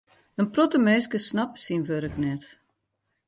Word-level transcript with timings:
In 0.39 0.47
protte 0.53 0.77
minsken 0.87 1.21
snappe 1.27 1.59
syn 1.65 1.83
wurk 1.87 2.15
net. 2.23 2.43